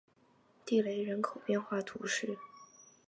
[0.65, 2.39] 蒂勒人口变化图示